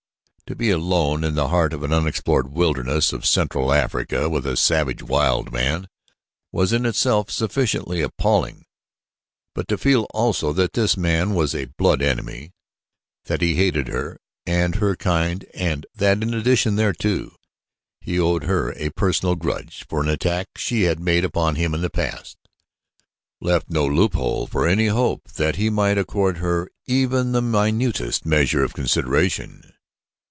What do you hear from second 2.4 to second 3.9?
wilderness of Central